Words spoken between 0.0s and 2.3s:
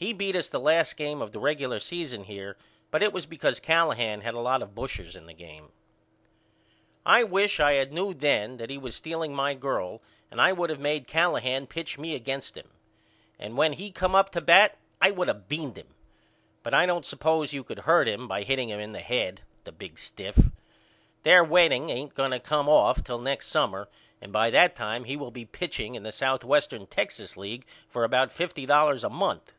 He beat us the last game of the regular season